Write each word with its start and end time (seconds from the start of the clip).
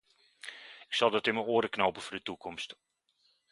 Ik 0.87 0.93
zal 0.93 1.09
dat 1.09 1.27
in 1.27 1.33
mijn 1.33 1.45
oren 1.45 1.69
knopen 1.69 2.01
voor 2.01 2.17
de 2.17 2.23
toekomst. 2.23 2.75